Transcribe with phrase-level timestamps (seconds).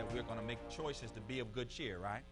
[0.00, 2.22] That we're going to make choices to be of good cheer, right?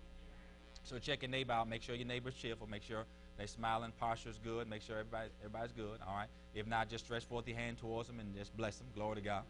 [0.84, 1.68] So check your neighbor out.
[1.68, 2.66] Make sure your neighbor's cheerful.
[2.66, 3.04] Make sure
[3.36, 4.70] they're smiling, posture's good.
[4.70, 5.98] Make sure everybody, everybody's good.
[6.06, 6.28] All right.
[6.54, 8.86] If not, just stretch forth your hand towards them and just bless them.
[8.94, 9.42] Glory to God.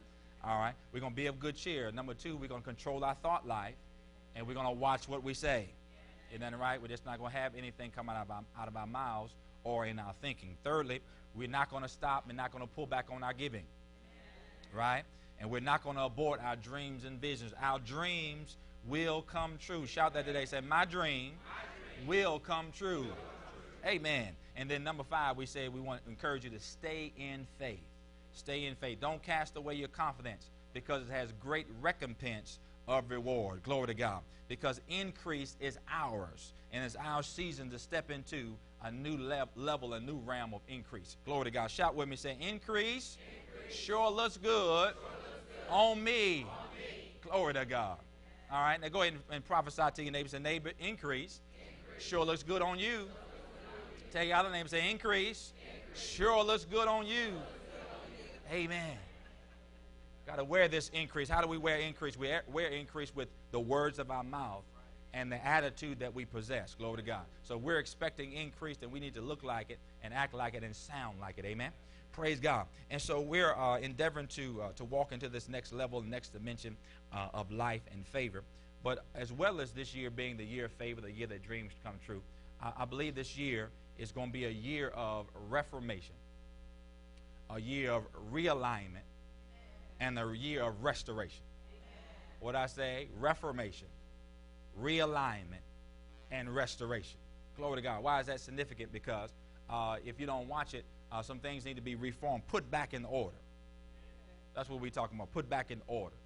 [0.42, 0.74] All right.
[0.92, 1.92] We're going to be of good cheer.
[1.92, 3.76] Number two, we're going to control our thought life,
[4.34, 5.68] and we're going to watch what we say.
[6.30, 6.82] Isn't that right?
[6.82, 9.32] We're just not going to have anything come out of our, out of our mouths
[9.62, 10.56] or in our thinking.
[10.64, 11.02] Thirdly,
[11.36, 13.64] we're not going to stop and not going to pull back on our giving.
[14.74, 15.04] Right?
[15.40, 17.52] And we're not going to abort our dreams and visions.
[17.62, 19.86] Our dreams will come true.
[19.86, 20.44] Shout that today.
[20.44, 21.32] Say, My dream,
[22.06, 23.06] will come true.
[23.86, 24.28] Amen.
[24.56, 27.78] And then number five, we say we want to encourage you to stay in faith.
[28.32, 29.00] Stay in faith.
[29.00, 33.62] Don't cast away your confidence because it has great recompense of reward.
[33.62, 34.20] Glory to God.
[34.48, 39.92] Because increase is ours, and it's our season to step into a new lev- level,
[39.94, 41.16] a new realm of increase.
[41.24, 41.70] Glory to God.
[41.70, 43.18] Shout with me, say, increase,
[43.70, 44.94] sure looks good,
[45.70, 46.46] on, me.
[47.22, 47.98] Glory to God.
[48.50, 50.30] All right, now go ahead and, and prophesy to your neighbors.
[50.30, 51.40] Say, neighbor, increase,
[51.98, 53.08] sure looks good on you.
[54.10, 55.52] Tell your other neighbor, say, increase,
[55.94, 57.32] sure looks good on you.
[58.50, 58.96] Amen.
[60.26, 61.28] Got to wear this increase.
[61.28, 62.16] How do we wear increase?
[62.16, 64.64] We wear increase with the words of our mouth
[65.12, 66.74] and the attitude that we possess.
[66.74, 67.24] Glory to God.
[67.42, 70.62] So we're expecting increase, and we need to look like it and act like it
[70.62, 71.44] and sound like it.
[71.44, 71.72] Amen.
[72.12, 72.66] Praise God.
[72.90, 76.76] And so we're uh, endeavoring to uh, to walk into this next level, next dimension
[77.12, 78.42] uh, of life and favor.
[78.82, 81.72] But as well as this year being the year of favor, the year that dreams
[81.84, 82.22] come true,
[82.62, 86.14] I, I believe this year is going to be a year of reformation,
[87.50, 89.06] a year of realignment,
[90.00, 91.42] and a year of restoration.
[92.40, 93.88] What I say, reformation,
[94.80, 95.64] realignment,
[96.30, 97.18] and restoration.
[97.56, 98.02] Glory to God.
[98.02, 98.92] Why is that significant?
[98.92, 99.30] Because
[99.68, 102.94] uh, if you don't watch it, uh, some things need to be reformed, put back
[102.94, 103.36] in order.
[104.54, 105.32] That's what we're talking about.
[105.32, 106.16] Put back in order.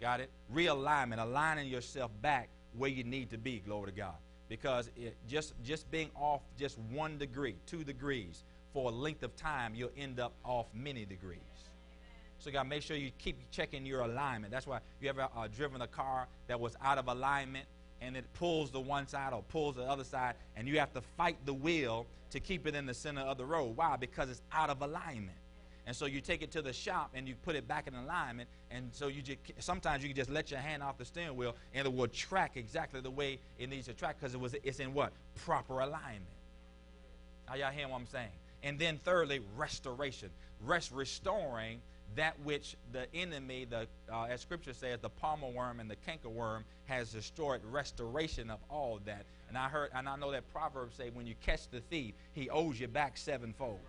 [0.00, 0.30] Got it?
[0.52, 3.60] Realignment, aligning yourself back where you need to be.
[3.60, 4.14] Glory to God.
[4.48, 9.34] Because it, just just being off just one degree, two degrees for a length of
[9.36, 11.40] time, you'll end up off many degrees.
[12.38, 14.52] So you got to make sure you keep checking your alignment.
[14.52, 17.66] That's why you ever uh, driven a car that was out of alignment
[18.00, 21.00] and it pulls the one side or pulls the other side, and you have to
[21.16, 23.76] fight the wheel to keep it in the center of the road.
[23.76, 23.96] Why?
[23.96, 25.36] Because it's out of alignment.
[25.86, 28.48] And so you take it to the shop and you put it back in alignment.
[28.72, 31.54] And so you just sometimes you can just let your hand off the steering wheel
[31.74, 34.80] and it will track exactly the way it needs to track because it was it's
[34.80, 35.12] in what
[35.44, 36.24] proper alignment.
[37.48, 38.30] Are y'all hearing what I'm saying?
[38.64, 40.30] And then thirdly, restoration.
[40.64, 41.80] Rest restoring
[42.14, 46.62] that which the enemy, the uh, as Scripture says, the palmer worm and the cankerworm
[46.86, 47.60] has destroyed.
[47.64, 49.26] Restoration of all that.
[49.48, 52.48] And I heard, and I know that Proverbs say, when you catch the thief, he
[52.48, 53.80] owes you back sevenfold.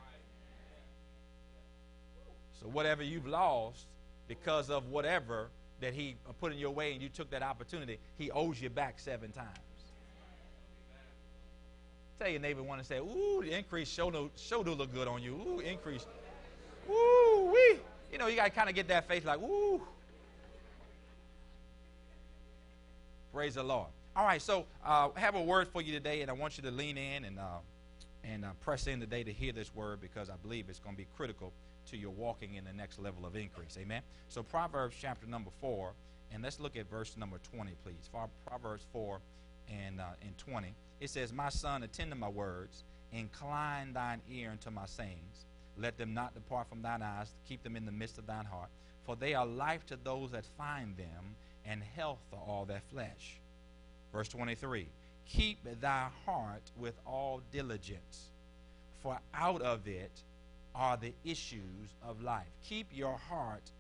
[2.60, 3.86] So whatever you've lost
[4.28, 5.50] because of whatever
[5.80, 9.00] that he put in your way and you took that opportunity, he owes you back
[9.00, 9.50] seven times.
[12.20, 15.22] Tell your neighbor one and say, ooh, the increase show show do look good on
[15.22, 15.36] you.
[15.36, 16.06] Ooh, increase.
[16.90, 17.80] Ooh, wee.
[18.12, 19.82] You know, you got to kind of get that face like, ooh.
[23.34, 23.88] Praise the Lord.
[24.16, 26.64] All right, so uh, I have a word for you today, and I want you
[26.64, 27.60] to lean in and, uh,
[28.24, 30.98] and uh, press in today to hear this word because I believe it's going to
[30.98, 31.54] be critical
[31.92, 33.78] to your walking in the next level of increase.
[33.80, 34.02] Amen.
[34.30, 35.92] So Proverbs chapter number 4,
[36.34, 38.10] and let's look at verse number 20, please.
[38.46, 39.20] Proverbs 4
[39.70, 40.74] and, uh, and 20.
[41.00, 45.46] It says, My son, attend to my words, incline thine ear unto my sayings.
[45.78, 48.70] Let them not depart from thine eyes, keep them in the midst of thine heart.
[49.06, 51.36] For they are life to those that find them,
[51.66, 53.40] and health to all their flesh.
[54.12, 54.88] Verse 23
[55.28, 58.32] Keep thy heart with all diligence,
[59.04, 60.24] for out of it
[60.74, 62.48] are the issues of life.
[62.64, 63.72] Keep your heart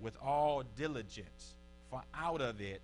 [0.00, 1.54] with all diligence,
[1.90, 2.82] for out of it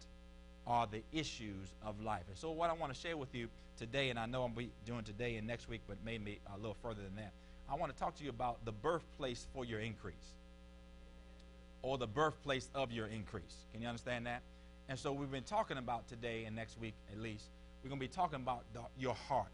[0.67, 2.25] are the issues of life.
[2.29, 3.49] And so, what I want to share with you
[3.79, 6.77] today, and I know I'm be doing today and next week, but maybe a little
[6.83, 7.33] further than that,
[7.71, 10.15] I want to talk to you about the birthplace for your increase.
[11.83, 13.57] or the birthplace of your increase.
[13.73, 14.43] Can you understand that?
[14.89, 17.45] And so we've been talking about today and next week at least,
[17.83, 19.53] we're going to be talking about the, your heart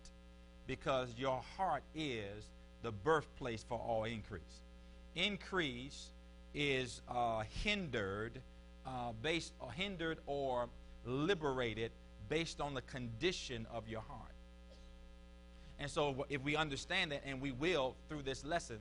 [0.67, 2.45] because your heart is
[2.83, 4.43] the birthplace for all increase.
[5.17, 6.09] Increase
[6.55, 8.41] is uh, hindered,
[8.87, 10.69] uh, based or hindered or
[11.07, 11.93] liberated
[12.29, 14.33] based on the condition of your heart.
[15.79, 18.79] And so, if we understand that, and we will through this lesson,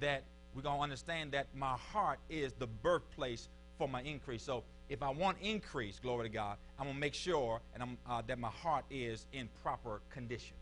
[0.00, 0.22] that
[0.54, 3.48] we're going to understand that my heart is the birthplace
[3.78, 4.42] for my increase.
[4.42, 7.98] So, if I want increase, glory to God, I'm going to make sure and I'm,
[8.08, 10.56] uh, that my heart is in proper condition.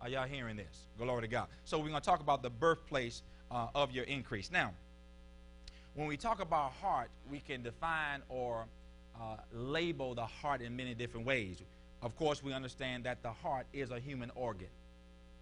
[0.00, 0.86] Are y'all hearing this?
[0.96, 1.48] Glory to God.
[1.64, 4.50] So, we're going to talk about the birthplace uh, of your increase.
[4.52, 4.72] Now,
[5.94, 8.66] when we talk about heart, we can define or
[9.20, 11.60] uh, label the heart in many different ways.
[12.02, 14.68] Of course, we understand that the heart is a human organ,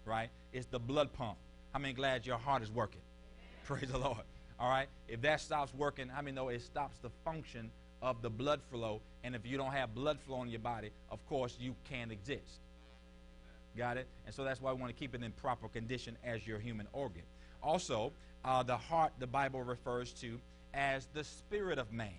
[0.07, 0.31] right?
[0.53, 1.37] It's the blood pump.
[1.73, 3.03] How many glad your heart is working?
[3.39, 3.81] Amen.
[3.81, 4.23] Praise the Lord.
[4.59, 4.89] All right?
[5.09, 7.71] If that stops working, how many know it stops the function
[8.01, 9.03] of the blood flow?
[9.25, 12.61] And if you don't have blood flow in your body, of course, you can't exist.
[13.77, 14.07] Got it?
[14.25, 16.87] And so that's why we want to keep it in proper condition as your human
[16.93, 17.25] organ.
[17.63, 18.13] Also,
[18.45, 20.39] uh, the heart, the Bible refers to
[20.73, 22.13] as the spirit of man.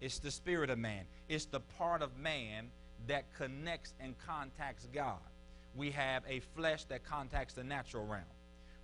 [0.00, 1.04] It's the spirit of man.
[1.28, 2.68] It's the part of man
[3.06, 5.18] that connects and contacts God.
[5.76, 8.22] We have a flesh that contacts the natural realm.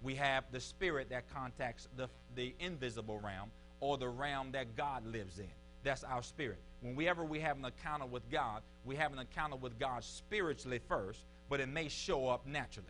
[0.02, 3.50] We have the spirit that contacts the, the invisible realm
[3.80, 5.50] or the realm that God lives in.
[5.82, 6.58] That's our spirit.
[6.82, 11.20] Whenever we have an encounter with God, we have an encounter with God spiritually first,
[11.48, 12.88] but it may show up naturally.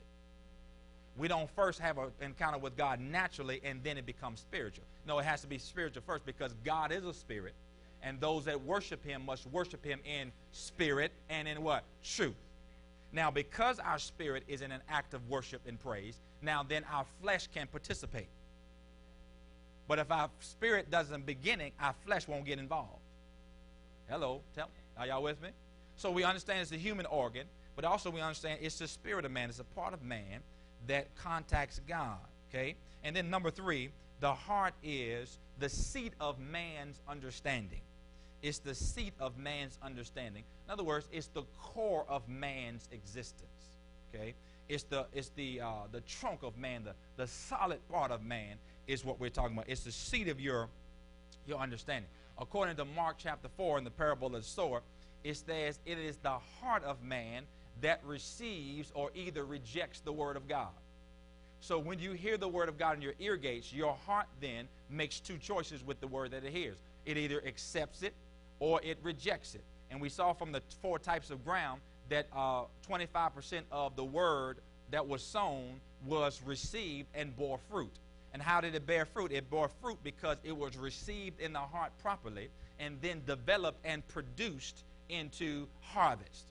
[1.17, 4.85] We don't first have an encounter with God naturally and then it becomes spiritual.
[5.07, 7.55] No, it has to be spiritual first because God is a spirit
[8.03, 11.85] and those that worship him must worship him in spirit and in what?
[12.03, 12.35] Truth.
[13.13, 17.05] Now, because our spirit is in an act of worship and praise, now then our
[17.21, 18.29] flesh can participate.
[19.89, 23.03] But if our spirit doesn't begin it, our flesh won't get involved.
[24.09, 24.73] Hello, tell me.
[24.97, 25.49] Are y'all with me?
[25.97, 29.33] So we understand it's the human organ, but also we understand it's the spirit of
[29.33, 29.49] man.
[29.49, 30.41] It's a part of man
[30.87, 32.19] that contacts God.
[32.49, 32.77] Okay?
[33.03, 33.91] And then number three,
[34.21, 37.81] the heart is the seat of man's understanding.
[38.43, 40.45] It's the seat of man's understanding.
[40.67, 43.77] In other words, it's the core of man's existence.
[44.15, 44.35] Okay?
[44.69, 48.57] It's the it's the uh, the trunk of man, the, the solid part of man
[48.87, 49.69] is what we're talking about.
[49.69, 50.69] It's the seat of your
[51.47, 52.09] your understanding.
[52.39, 54.81] According to Mark chapter 4 in the parable of the sower,
[55.25, 57.45] it says it is the heart of man
[57.83, 60.69] that receives or either rejects the word of God.
[61.61, 64.69] So when you hear the word of God in your ear gates, your heart then
[64.89, 66.79] makes two choices with the word that it hears.
[67.05, 68.15] It either accepts it
[68.61, 69.65] or it rejects it.
[69.91, 74.59] And we saw from the four types of ground that uh, 25% of the word
[74.91, 77.93] that was sown was received and bore fruit.
[78.33, 79.33] And how did it bear fruit?
[79.33, 82.49] It bore fruit because it was received in the heart properly
[82.79, 86.45] and then developed and produced into harvest.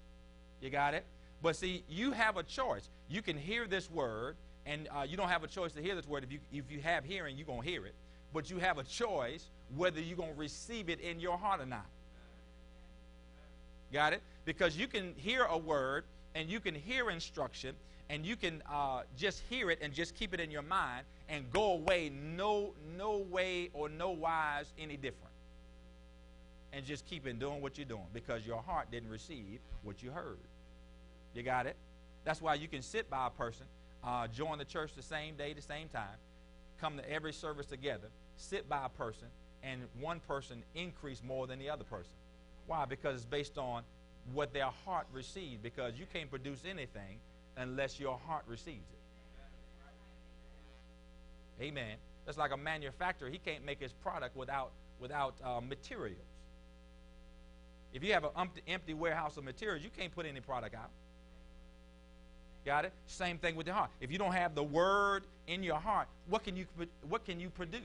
[0.61, 1.05] You got it?
[1.41, 2.89] But see, you have a choice.
[3.09, 4.35] You can hear this word,
[4.65, 6.23] and uh, you don't have a choice to hear this word.
[6.23, 7.95] If you, if you have hearing, you're going to hear it.
[8.33, 9.45] But you have a choice
[9.75, 11.85] whether you're going to receive it in your heart or not.
[13.91, 14.21] Got it?
[14.45, 16.05] Because you can hear a word
[16.35, 17.75] and you can hear instruction
[18.09, 21.49] and you can uh, just hear it and just keep it in your mind and
[21.51, 25.33] go away no no way or no wise any different.
[26.71, 30.11] And just keep in doing what you're doing because your heart didn't receive what you
[30.11, 30.37] heard.
[31.33, 31.75] You got it?
[32.25, 33.65] That's why you can sit by a person
[34.03, 36.17] uh, join the church the same day the same time
[36.79, 39.27] come to every service together sit by a person
[39.63, 42.13] and one person increase more than the other person
[42.69, 42.85] why?
[42.85, 43.83] Because it's based on
[44.31, 45.59] what their heart receives.
[45.61, 47.19] Because you can't produce anything
[47.57, 48.87] unless your heart receives
[51.59, 51.63] it.
[51.63, 51.97] Amen.
[52.25, 53.29] That's like a manufacturer.
[53.29, 56.19] He can't make his product without without uh, materials.
[57.91, 60.91] If you have an empty, warehouse of materials, you can't put any product out.
[62.65, 62.93] Got it?
[63.07, 63.89] Same thing with the heart.
[63.99, 66.65] If you don't have the word in your heart, what can you
[67.07, 67.81] what can you produce?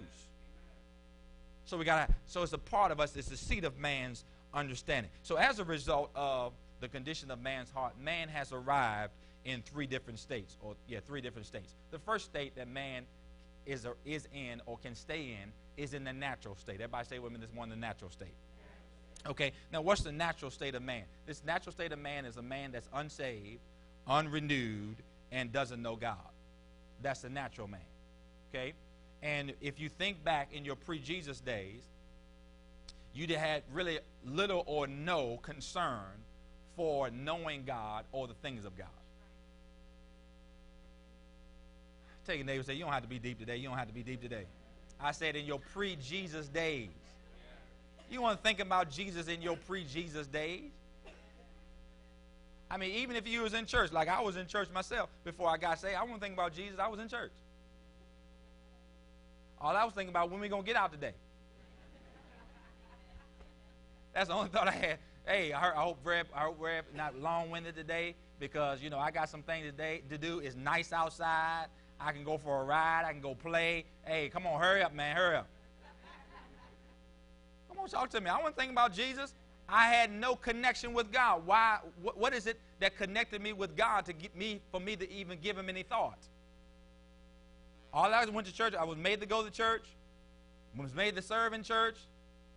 [1.64, 2.14] So we got to.
[2.26, 3.16] So it's a part of us.
[3.16, 4.24] It's the seat of man's
[4.54, 5.10] understanding.
[5.22, 9.12] So, as a result of the condition of man's heart, man has arrived
[9.44, 11.74] in three different states, or yeah, three different states.
[11.90, 13.04] The first state that man
[13.66, 16.74] is, a, is in or can stay in is in the natural state.
[16.74, 18.34] Everybody say with me this morning, the natural state.
[19.26, 21.04] Okay, now what's the natural state of man?
[21.26, 23.60] This natural state of man is a man that's unsaved,
[24.06, 24.96] unrenewed,
[25.32, 26.18] and doesn't know God.
[27.02, 27.80] That's the natural man.
[28.50, 28.74] Okay?
[29.22, 31.82] And if you think back in your pre Jesus days,
[33.14, 36.02] you had really little or no concern
[36.76, 38.88] for knowing God or the things of God.
[42.26, 43.56] Take a neighbor say, You don't have to be deep today.
[43.56, 44.44] You don't have to be deep today.
[45.00, 46.88] I said, In your pre Jesus days,
[48.10, 50.70] You want to think about Jesus in your pre-Jesus days?
[52.70, 55.48] I mean, even if you was in church, like I was in church myself before
[55.48, 56.78] I got saved, I wasn't think about Jesus.
[56.80, 57.30] I was in church.
[59.60, 61.12] All I was thinking about when we gonna get out today.
[64.14, 64.98] That's the only thought I had.
[65.26, 68.98] Hey, I, heard, I hope Reb, I hope Reb not long-winded today because you know
[68.98, 70.40] I got some things today to do.
[70.40, 71.66] It's nice outside.
[72.00, 73.04] I can go for a ride.
[73.06, 73.84] I can go play.
[74.04, 75.48] Hey, come on, hurry up, man, hurry up.
[77.68, 78.30] Come on, talk to me.
[78.30, 79.34] I want to think about Jesus.
[79.68, 81.46] I had no connection with God.
[81.46, 81.78] Why?
[82.02, 85.10] What, what is it that connected me with God to get me for me to
[85.10, 86.18] even give Him any thought?
[87.92, 88.74] All I was went to church.
[88.74, 89.86] I was made to go to church.
[90.78, 91.96] I was made to serve in church.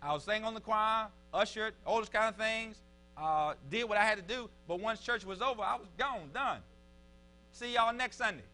[0.02, 2.76] I was sang on the choir, ushered, all those kind of things.
[3.16, 4.48] Uh, did what I had to do.
[4.68, 6.60] But once church was over, I was gone, done.
[7.52, 8.44] See y'all next Sunday.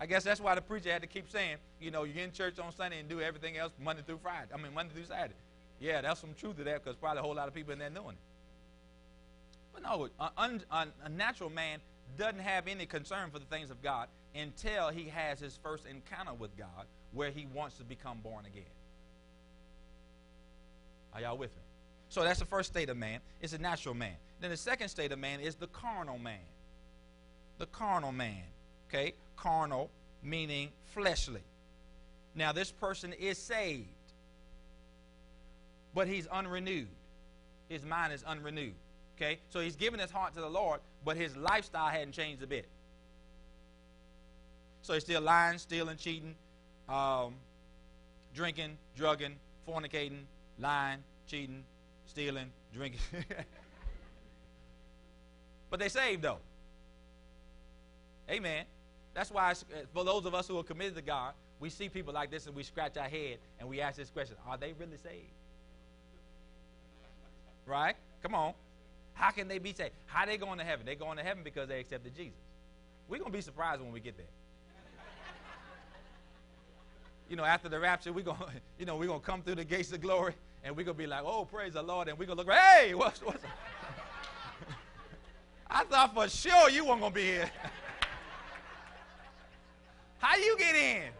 [0.00, 2.32] I guess that's why the preacher had to keep saying, you know, you get in
[2.32, 4.48] church on Sunday and do everything else Monday through Friday.
[4.52, 5.34] I mean, Monday through Saturday.
[5.78, 7.90] Yeah, that's some truth to that because probably a whole lot of people in there
[7.90, 8.16] doing it.
[9.72, 11.78] But no, a, a natural man
[12.18, 16.34] doesn't have any concern for the things of God until he has his first encounter
[16.34, 18.62] with God where he wants to become born again.
[21.12, 21.62] Are y'all with me?
[22.08, 23.20] So that's the first state of man.
[23.40, 24.14] It's a natural man.
[24.40, 26.38] Then the second state of man is the carnal man.
[27.58, 28.42] The carnal man.
[28.88, 29.14] Okay?
[29.36, 29.90] Carnal
[30.22, 31.42] meaning fleshly.
[32.34, 33.88] Now, this person is saved,
[35.94, 36.88] but he's unrenewed.
[37.68, 38.74] His mind is unrenewed.
[39.16, 39.38] Okay?
[39.50, 42.66] So he's given his heart to the Lord, but his lifestyle hadn't changed a bit.
[44.82, 46.34] So he's still lying, stealing, cheating,
[46.90, 47.34] um,
[48.34, 50.24] drinking, drugging, fornicating,
[50.58, 51.64] lying, cheating,
[52.06, 53.00] stealing, drinking.
[55.70, 56.38] but they saved though.
[58.30, 58.64] Amen.
[59.14, 59.54] That's why,
[59.92, 62.54] for those of us who are committed to God, we see people like this and
[62.54, 65.32] we scratch our head and we ask this question Are they really saved?
[67.66, 67.96] Right?
[68.22, 68.54] Come on.
[69.12, 69.92] How can they be saved?
[70.06, 70.86] How they going to heaven?
[70.86, 72.38] They going to heaven because they accepted Jesus.
[73.08, 74.26] We're going to be surprised when we get there.
[77.30, 78.34] You know, after the rapture, we're to,
[78.78, 80.34] you know, we're to come through the gates of glory
[80.64, 82.08] and we're to be like, oh, praise the Lord.
[82.08, 83.42] And we're to look, hey, what's, what's
[85.70, 87.50] I thought for sure you weren't to be here.
[90.18, 91.10] How you get in?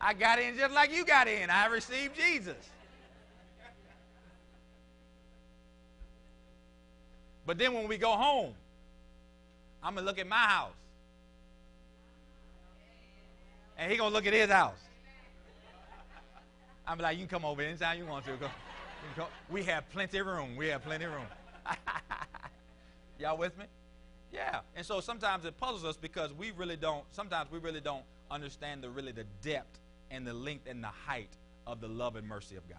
[0.00, 1.48] I got in just like you got in.
[1.48, 2.56] I received Jesus.
[7.46, 8.52] But then when we go home,
[9.82, 10.74] I'm going to look at my house.
[13.82, 14.78] And he to look at his house.
[16.86, 18.36] I'm like, you can come over anytime you want to.
[18.36, 18.48] Go.
[19.16, 19.26] Go.
[19.50, 20.54] We have plenty of room.
[20.54, 21.26] We have plenty of room.
[23.18, 23.64] Y'all with me?
[24.32, 24.60] Yeah.
[24.76, 28.84] And so sometimes it puzzles us because we really don't, sometimes we really don't understand
[28.84, 29.80] the really the depth
[30.12, 31.36] and the length and the height
[31.66, 32.78] of the love and mercy of God.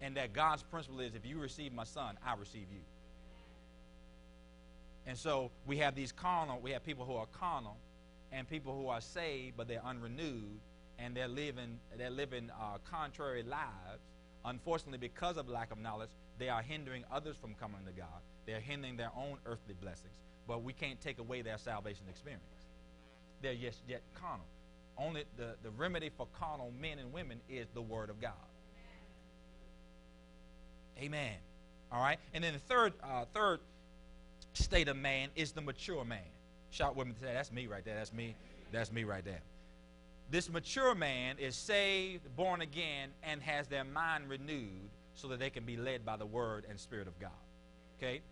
[0.00, 2.82] And that God's principle is if you receive my son, I receive you.
[5.06, 7.76] And so we have these carnal, we have people who are carnal
[8.36, 10.60] and people who are saved, but they're unrenewed
[10.98, 14.02] and they're living, they're living uh, contrary lives.
[14.44, 18.20] Unfortunately, because of lack of knowledge, they are hindering others from coming to God.
[18.46, 20.12] They're hindering their own earthly blessings.
[20.46, 22.44] But we can't take away their salvation experience.
[23.40, 24.46] They're yet, yet carnal.
[24.98, 28.32] Only the, the remedy for carnal men and women is the Word of God.
[30.98, 31.34] Amen.
[31.90, 32.18] All right.
[32.34, 33.60] And then the third, uh, third
[34.52, 36.20] state of man is the mature man.
[36.70, 37.32] Shout with me today.
[37.34, 37.96] That's me right there.
[37.96, 38.34] That's me.
[38.72, 39.40] That's me right there.
[40.30, 45.50] This mature man is saved, born again, and has their mind renewed so that they
[45.50, 47.30] can be led by the word and spirit of God.
[47.98, 48.22] Okay?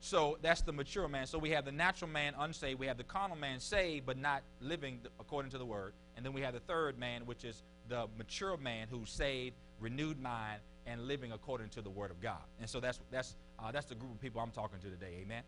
[0.00, 1.26] So that's the mature man.
[1.26, 2.78] So we have the natural man unsaved.
[2.78, 5.94] We have the carnal man saved but not living according to the word.
[6.16, 10.20] And then we have the third man, which is the mature man who's saved, renewed
[10.20, 12.42] mind, and living according to the word of God.
[12.60, 15.20] And so that's that's uh, that's the group of people I'm talking to today.
[15.22, 15.42] Amen.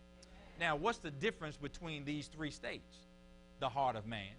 [0.58, 2.96] Now, what's the difference between these three states?
[3.60, 4.34] The heart of man.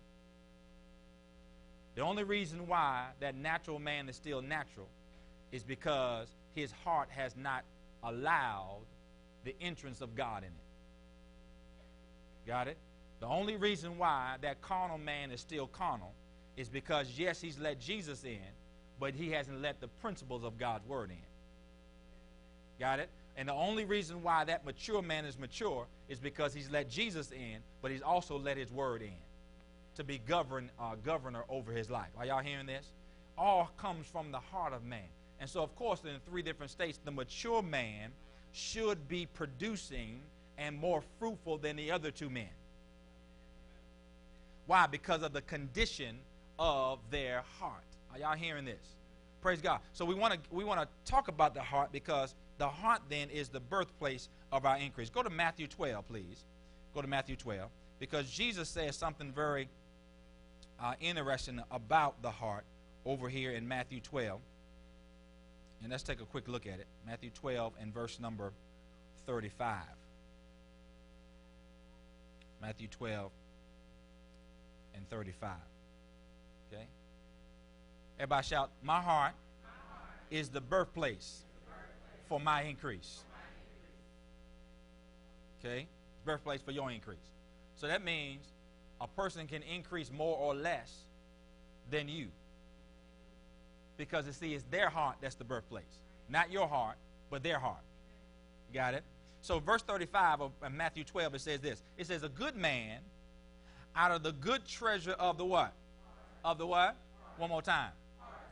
[1.95, 4.87] The only reason why that natural man is still natural
[5.51, 7.63] is because his heart has not
[8.03, 8.85] allowed
[9.43, 10.67] the entrance of God in it.
[12.45, 12.77] Got it?
[13.19, 16.13] The only reason why that carnal man is still carnal
[16.55, 18.39] is because, yes, he's let Jesus in,
[18.99, 21.17] but he hasn't let the principles of God's word in.
[22.79, 23.09] Got it?
[23.37, 27.31] And the only reason why that mature man is mature is because he's let Jesus
[27.31, 29.13] in, but he's also let his word in
[29.95, 32.09] to be govern, uh, governor over his life.
[32.17, 32.87] Are y'all hearing this?
[33.37, 35.07] All comes from the heart of man.
[35.39, 38.11] And so, of course, in three different states, the mature man
[38.51, 40.19] should be producing
[40.57, 42.49] and more fruitful than the other two men.
[44.65, 44.87] Why?
[44.87, 46.17] Because of the condition
[46.57, 47.83] of their heart.
[48.11, 48.95] Are y'all hearing this?
[49.41, 49.79] Praise God.
[49.93, 53.29] So we want to we want to talk about the heart because the heart then
[53.29, 55.09] is the birthplace of our increase.
[55.09, 56.43] Go to Matthew 12, please.
[56.93, 59.69] Go to Matthew 12 because Jesus says something very
[60.81, 62.63] uh, interesting about the heart
[63.05, 64.39] over here in Matthew 12.
[65.83, 66.87] And let's take a quick look at it.
[67.05, 68.51] Matthew 12 and verse number
[69.25, 69.77] 35.
[72.61, 73.31] Matthew 12
[74.95, 75.51] and 35.
[76.71, 76.83] Okay?
[78.19, 79.33] Everybody shout, My heart,
[80.31, 81.43] is the birthplace,
[82.27, 83.23] for my increase.
[85.59, 85.87] Okay?
[86.25, 87.17] Birthplace for your increase.
[87.75, 88.45] So that means
[88.99, 90.91] a person can increase more or less
[91.89, 92.27] than you.
[93.97, 95.83] Because you see, it's their heart that's the birthplace.
[96.29, 96.97] Not your heart,
[97.29, 97.81] but their heart.
[98.73, 99.03] Got it?
[99.41, 101.83] So, verse 35 of Matthew 12, it says this.
[101.97, 102.99] It says, A good man
[103.95, 105.73] out of the good treasure of the what?
[106.43, 106.95] Of the what?
[107.37, 107.91] One more time.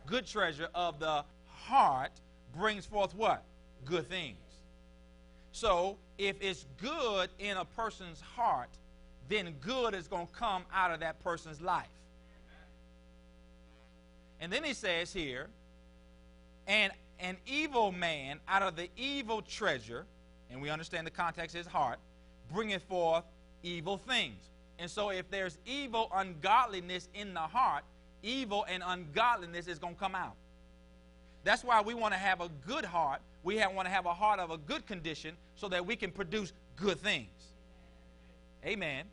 [0.06, 2.12] Good treasure of the heart
[2.56, 3.44] brings forth what?
[3.86, 4.38] Good things.
[5.52, 8.70] So, if it's good in a person's heart,
[9.30, 11.88] then good is going to come out of that person's life.
[14.40, 15.48] And then he says here,
[16.68, 20.06] and an evil man out of the evil treasure,
[20.52, 22.00] and we understand the context is heart,
[22.54, 23.24] bringeth forth
[23.64, 24.50] evil things.
[24.78, 27.84] And so if there's evil ungodliness in the heart,
[28.24, 30.36] evil and ungodliness is going to come out.
[31.44, 33.22] That's why we want to have a good heart.
[33.46, 36.52] We want to have a heart of a good condition so that we can produce
[36.76, 37.30] good things.
[38.66, 39.06] Amen.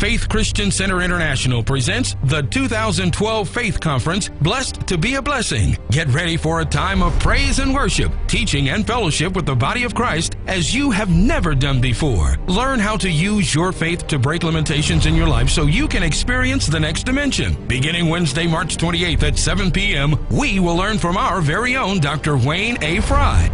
[0.00, 5.76] Faith Christian Center International presents the 2012 Faith Conference, Blessed to be a Blessing.
[5.90, 9.82] Get ready for a time of praise and worship, teaching and fellowship with the body
[9.82, 12.38] of Christ as you have never done before.
[12.46, 16.02] Learn how to use your faith to break limitations in your life so you can
[16.02, 17.62] experience the next dimension.
[17.66, 22.38] Beginning Wednesday, March 28th at 7 p.m., we will learn from our very own Dr.
[22.38, 23.02] Wayne A.
[23.02, 23.50] Fry.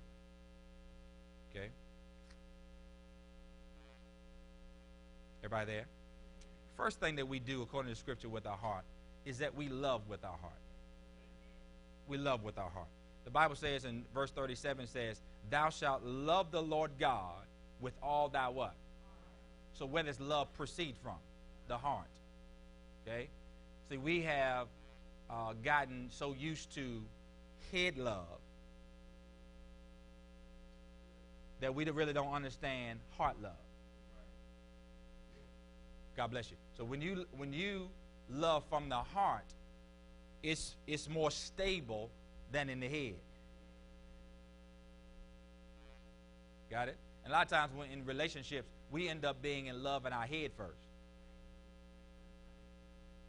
[1.51, 1.69] Okay?
[5.43, 5.85] Everybody there?
[6.75, 8.83] First thing that we do according to Scripture with our heart
[9.25, 10.53] is that we love with our heart.
[12.07, 12.87] We love with our heart.
[13.23, 17.43] The Bible says in verse 37 says, Thou shalt love the Lord God
[17.79, 18.75] with all thy what?
[19.73, 21.17] So where does love proceed from?
[21.67, 22.07] The heart.
[23.07, 23.29] Okay?
[23.89, 24.67] See, we have
[25.29, 27.03] uh, gotten so used to
[27.71, 28.39] head love
[31.61, 33.51] that we really don't understand heart love.
[36.17, 36.57] God bless you.
[36.77, 37.89] So when you when you
[38.29, 39.45] love from the heart,
[40.41, 42.09] it's it's more stable
[42.51, 43.15] than in the head.
[46.69, 46.97] Got it?
[47.23, 50.13] And a lot of times when in relationships, we end up being in love in
[50.13, 50.84] our head first.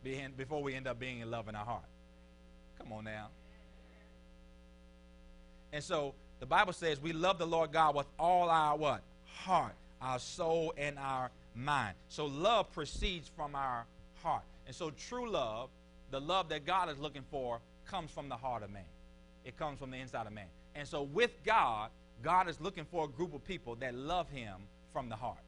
[0.03, 1.85] Before we end up being in love in our heart.
[2.79, 3.29] Come on now.
[5.73, 9.03] And so the Bible says we love the Lord God with all our what?
[9.27, 11.95] Heart, our soul, and our mind.
[12.09, 13.85] So love proceeds from our
[14.23, 14.45] heart.
[14.67, 15.71] And so true love,
[16.11, 18.83] the love that God is looking for, comes from the heart of man.
[19.45, 20.47] It comes from the inside of man.
[20.75, 21.91] And so with God,
[22.23, 24.55] God is looking for a group of people that love him
[24.93, 25.39] from the heart.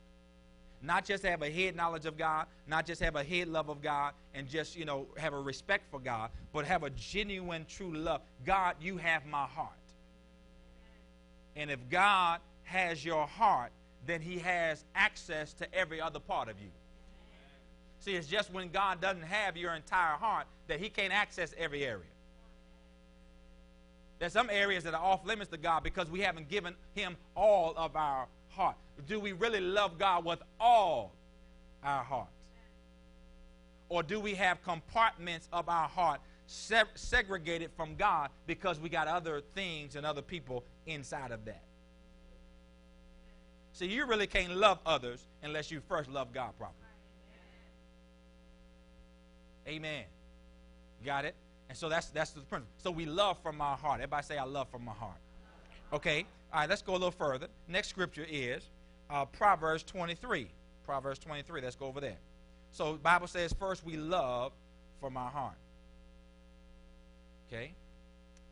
[0.81, 3.83] Not just have a head knowledge of God, not just have a head love of
[3.83, 7.93] God, and just, you know, have a respect for God, but have a genuine, true
[7.93, 8.21] love.
[8.47, 9.73] God, you have my heart.
[11.57, 13.73] And if God has your heart,
[14.07, 16.71] then he has access to every other part of you.
[18.01, 21.85] See, it's just when God doesn't have your entire heart that he can't access every
[21.85, 22.05] area.
[24.19, 27.75] There's some areas that are off limits to God because we haven't given him all
[27.77, 28.27] of our
[28.59, 28.77] heart.
[29.07, 31.13] Do we really love God with all
[31.83, 32.29] our heart?
[33.89, 39.07] Or do we have compartments of our heart se- segregated from God because we got
[39.07, 41.63] other things and other people inside of that?
[43.73, 46.75] See, you really can't love others unless you first love God properly.
[49.69, 50.05] Amen.
[51.05, 51.35] Got it?
[51.69, 52.75] And so that's that's the principle.
[52.79, 54.01] So we love from our heart.
[54.01, 55.21] Everybody say, I love from my heart.
[55.93, 56.27] Okay.
[56.53, 57.49] All right, let's go a little further.
[57.67, 58.69] Next scripture is
[59.11, 60.49] uh, Proverbs 23.
[60.85, 61.61] Proverbs 23.
[61.61, 62.17] Let's go over there.
[62.71, 64.53] So Bible says first we love
[65.01, 65.57] from our heart.
[67.49, 67.73] Okay?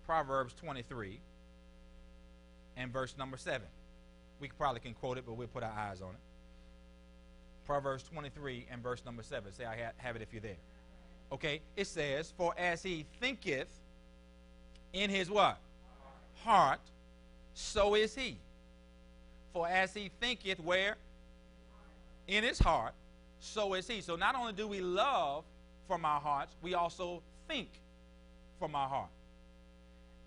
[0.05, 1.21] Proverbs 23
[2.77, 3.67] and verse number 7.
[4.41, 6.21] We probably can quote it, but we'll put our eyes on it.
[7.65, 9.53] Proverbs 23 and verse number 7.
[9.53, 10.57] Say I have it if you're there.
[11.33, 11.63] Okay?
[11.77, 13.71] It says, For as he thinketh
[14.93, 15.59] in his what?
[16.45, 16.81] Heart,
[17.59, 18.37] so is he.
[19.55, 20.97] For as he thinketh where?
[22.29, 22.93] In his heart,
[23.41, 24.03] so is he.
[24.03, 25.45] So not only do we love
[25.89, 27.69] from our hearts, we also think
[28.59, 29.09] from our heart.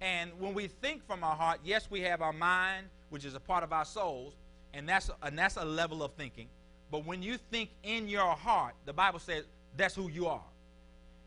[0.01, 3.39] And when we think from our heart, yes, we have our mind, which is a
[3.39, 4.33] part of our souls,
[4.73, 6.47] and that's and that's a level of thinking.
[6.89, 9.43] But when you think in your heart, the Bible says
[9.77, 10.41] that's who you are.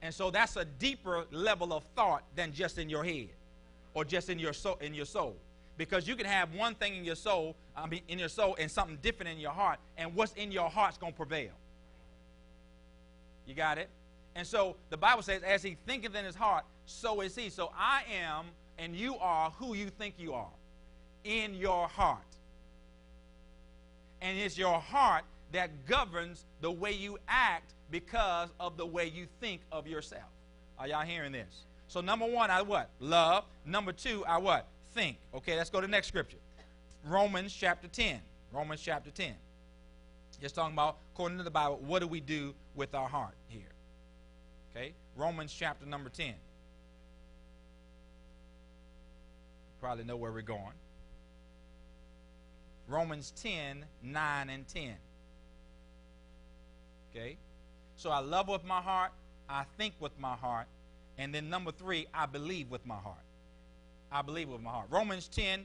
[0.01, 3.29] And so that's a deeper level of thought than just in your head
[3.95, 5.37] or just in your soul in your soul.
[5.77, 8.71] Because you can have one thing in your soul, I mean in your soul and
[8.71, 11.53] something different in your heart, and what's in your heart's gonna prevail.
[13.47, 13.89] You got it?
[14.35, 17.51] And so the Bible says, as he thinketh in his heart, so is he.
[17.51, 18.47] So I am
[18.79, 20.51] and you are who you think you are
[21.25, 22.19] in your heart.
[24.21, 29.27] And it's your heart that governs the way you act because of the way you
[29.41, 30.23] think of yourself.
[30.79, 31.65] Are y'all hearing this?
[31.89, 32.89] So number one, I what?
[33.01, 33.45] Love.
[33.67, 34.67] Number two, I what?
[34.95, 35.17] Think.
[35.35, 36.39] Okay, let's go to the next scripture.
[37.05, 38.21] Romans chapter 10.
[38.53, 39.35] Romans chapter 10.
[40.41, 43.63] Just talking about, according to the Bible, what do we do with our heart here?
[44.75, 46.35] Okay, Romans chapter number 10.
[49.81, 50.75] Probably know where we're going.
[52.89, 54.95] Romans 10, 9 and 10.
[57.11, 57.37] Okay?
[57.97, 59.13] So I love with my heart,
[59.49, 60.67] I think with my heart,
[61.19, 63.19] and then number three, I believe with my heart.
[64.13, 64.87] I believe with my heart.
[64.91, 65.65] Romans 10,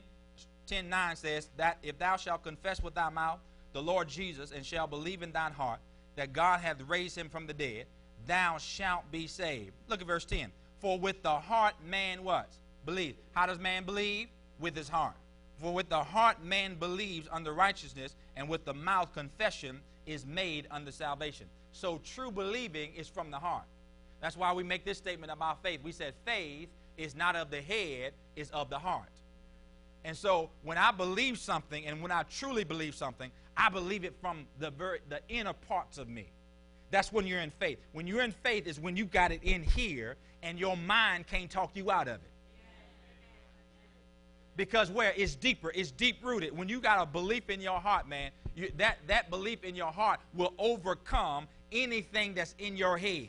[0.66, 3.38] 10 9 says that if thou shalt confess with thy mouth
[3.72, 5.80] the Lord Jesus and shalt believe in thine heart
[6.16, 7.86] that God hath raised him from the dead,
[8.26, 9.72] thou shalt be saved.
[9.88, 10.50] Look at verse 10.
[10.80, 12.48] For with the heart man what?
[12.84, 13.16] Believe.
[13.32, 14.28] How does man believe?
[14.58, 15.14] With his heart.
[15.60, 20.66] For with the heart man believes unto righteousness, and with the mouth confession is made
[20.70, 21.46] unto salvation.
[21.72, 23.64] So true believing is from the heart.
[24.20, 25.80] That's why we make this statement about faith.
[25.82, 29.08] We said faith is not of the head, is of the heart.
[30.04, 34.14] And so when I believe something and when I truly believe something, I believe it
[34.20, 34.72] from the
[35.08, 36.30] the inner parts of me.
[36.90, 37.78] That's when you're in faith.
[37.92, 41.50] When you're in faith is when you got it in here and your mind can't
[41.50, 42.30] talk you out of it.
[44.56, 46.56] Because where it's deeper, it's deep rooted.
[46.56, 49.92] When you got a belief in your heart, man, you, that, that belief in your
[49.92, 53.28] heart will overcome anything that's in your head.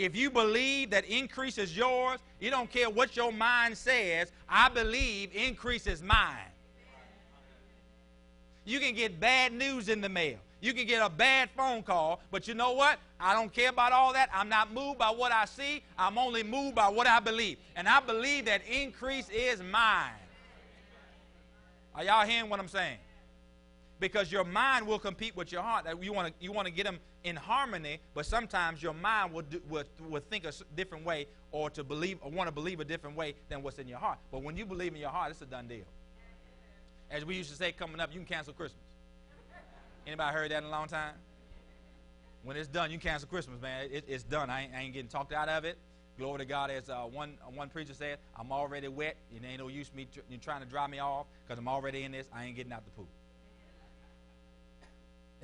[0.00, 4.32] If you believe that increase is yours, you don't care what your mind says.
[4.48, 6.48] I believe increase is mine.
[8.64, 10.38] You can get bad news in the mail.
[10.62, 12.98] You can get a bad phone call, but you know what?
[13.20, 14.30] I don't care about all that.
[14.32, 15.82] I'm not moved by what I see.
[15.98, 17.58] I'm only moved by what I believe.
[17.76, 20.12] And I believe that increase is mine.
[21.94, 22.96] Are y'all hearing what I'm saying?
[23.98, 25.84] Because your mind will compete with your heart.
[26.00, 29.42] You want to you want to get them in harmony, but sometimes your mind will,
[29.42, 32.84] do, will, will think a different way or to believe or want to believe a
[32.84, 34.18] different way than what's in your heart.
[34.30, 35.84] But when you believe in your heart, it's a done deal.
[37.10, 38.82] As we used to say coming up, you can cancel Christmas.
[40.06, 41.14] Anybody heard that in a long time?
[42.42, 43.88] When it's done, you cancel Christmas, man.
[43.90, 44.48] It, it's done.
[44.48, 45.76] I ain't, I ain't, getting talked out of it.
[46.18, 46.70] Glory to God.
[46.70, 49.16] As uh, one one preacher said, I'm already wet.
[49.34, 52.12] It ain't no use me tr- trying to dry me off because I'm already in
[52.12, 52.26] this.
[52.32, 53.08] I ain't getting out the pool.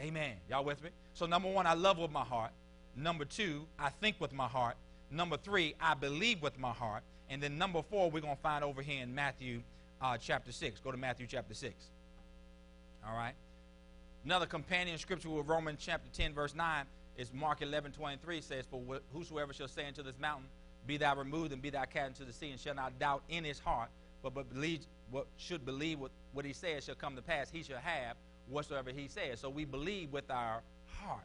[0.01, 0.35] Amen.
[0.51, 0.91] Y'all with me?
[1.15, 2.51] So number one, I love with my heart.
[2.95, 4.77] Number two, I think with my heart.
[5.11, 7.03] Number three, I believe with my heart.
[7.31, 9.63] And then number four, we're going to find over here in Matthew
[10.01, 10.81] uh, chapter 6.
[10.81, 11.75] Go to Matthew chapter 6.
[13.07, 13.35] All right?
[14.25, 16.85] Another companion scripture with Romans chapter 10, verse 9
[17.17, 18.83] is Mark 11, 23 says, For
[19.13, 20.47] whosoever shall say unto this mountain,
[20.87, 23.45] Be thou removed and be thou cast into the sea, and shall not doubt in
[23.45, 23.89] his heart,
[24.23, 24.81] but, but believe
[25.11, 28.17] what should believe what, what he says shall come to pass, he shall have
[28.49, 29.41] whatsoever he says.
[29.41, 30.63] So we believe with our
[31.01, 31.25] heart.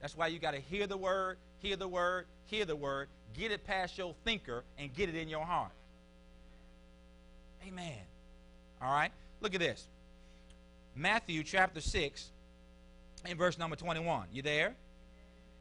[0.00, 3.52] That's why you got to hear the word, hear the word, hear the word, get
[3.52, 5.70] it past your thinker, and get it in your heart.
[7.66, 7.98] Amen.
[8.82, 9.12] All right?
[9.40, 9.86] Look at this.
[10.96, 12.30] Matthew chapter 6
[13.26, 14.26] in verse number 21.
[14.32, 14.74] You there?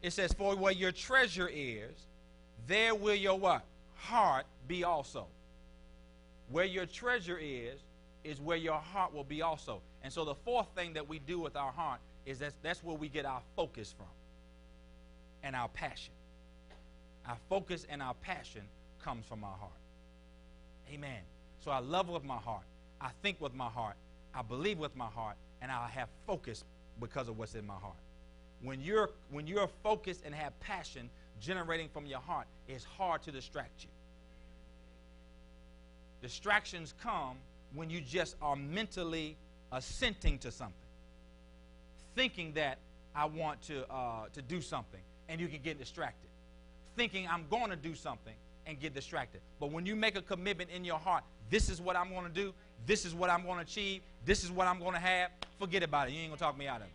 [0.02, 1.92] It says, For where your treasure is,
[2.68, 3.64] there will your what?
[3.96, 5.28] Heart be also.
[6.50, 7.80] Where your treasure is,
[8.24, 9.82] is where your heart will be also.
[10.04, 12.96] And so the fourth thing that we do with our heart is that that's where
[12.96, 14.08] we get our focus from
[15.44, 16.14] and our passion.
[17.28, 18.62] Our focus and our passion
[19.04, 19.72] comes from our heart.
[20.92, 21.20] Amen.
[21.64, 22.64] So I love with my heart.
[23.00, 23.96] I think with my heart.
[24.34, 25.36] I believe with my heart.
[25.62, 26.64] And I have focus
[27.00, 27.96] because of what's in my heart.
[28.64, 33.32] When you're when you're focused and have passion generating from your heart, it's hard to
[33.32, 33.90] distract you.
[36.22, 37.38] Distractions come
[37.74, 39.38] when you just are mentally
[39.72, 40.76] assenting to something,
[42.16, 42.78] thinking that
[43.16, 46.30] I want to uh, to do something, and you can get distracted.
[46.96, 48.34] Thinking I'm going to do something
[48.68, 49.42] and get distracted.
[49.60, 52.32] But when you make a commitment in your heart, this is what I'm going to
[52.32, 52.54] do,
[52.86, 55.84] this is what I'm going to achieve, this is what I'm going to have, forget
[55.84, 56.14] about it.
[56.14, 56.94] You ain't going to talk me out of it.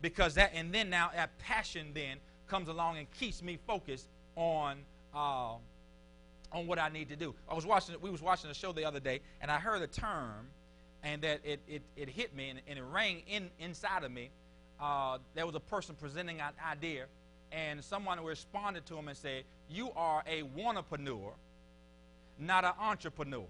[0.00, 4.78] Because that, and then now that passion then comes along and keeps me focused on.
[5.14, 5.54] Uh,
[6.52, 7.34] on what I need to do.
[7.48, 9.86] I was watching, we was watching a show the other day, and I heard a
[9.86, 10.48] term,
[11.02, 14.30] and that it, it, it hit me, and, and it rang in, inside of me.
[14.80, 17.06] Uh, there was a person presenting an idea,
[17.50, 21.32] and someone responded to him and said, You are a wannapreneur,
[22.38, 23.46] not an entrepreneur.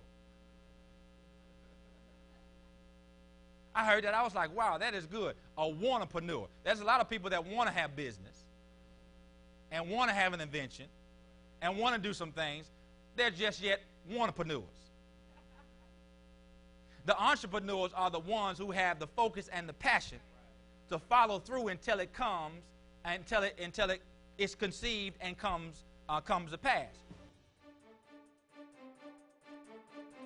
[3.74, 4.14] I heard that.
[4.14, 5.34] I was like, wow, that is good.
[5.56, 6.46] A wannapreneur.
[6.64, 8.44] There's a lot of people that want to have business
[9.70, 10.86] and want to have an invention
[11.62, 12.70] and want to do some things.
[13.16, 13.80] They're just yet
[14.18, 14.62] entrepreneurs.
[17.04, 20.18] The entrepreneurs are the ones who have the focus and the passion
[20.88, 22.62] to follow through until it comes
[23.04, 24.00] until it until it
[24.38, 26.94] is conceived and comes uh, comes to pass.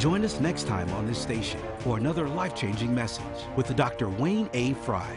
[0.00, 4.08] Join us next time on this station for another life changing message with Dr.
[4.08, 4.74] Wayne A.
[4.74, 5.16] Fry.